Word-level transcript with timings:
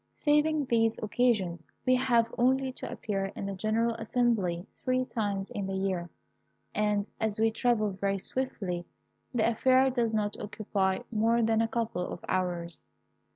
Saving 0.17 0.65
these 0.65 0.97
occasions, 1.03 1.67
we 1.85 1.93
have 1.93 2.33
only 2.35 2.71
to 2.71 2.91
appear 2.91 3.25
in 3.35 3.45
the 3.45 3.53
general 3.53 3.93
assembly 3.99 4.65
three 4.83 5.05
times 5.05 5.51
in 5.51 5.67
the 5.67 5.75
year; 5.75 6.09
and, 6.73 7.07
as 7.19 7.39
we 7.39 7.51
travel 7.51 7.91
very 7.91 8.17
swiftly, 8.17 8.83
the 9.31 9.47
affair 9.47 9.91
does 9.91 10.15
not 10.15 10.39
occupy 10.39 10.97
more 11.11 11.43
than 11.43 11.61
a 11.61 11.67
couple 11.67 12.01
of 12.01 12.25
hours. 12.27 12.81